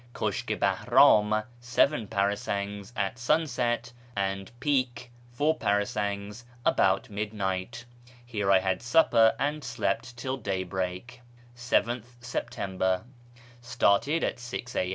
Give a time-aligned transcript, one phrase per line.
[0.15, 7.85] Kushk i Bahram (seven parasangs) at sunset; and Pik (four parasangs) about midnight.
[8.25, 11.21] Here I had supper and slept till daybreak.
[11.55, 13.03] ^tJi September.—
[13.61, 14.89] Started at 6 a.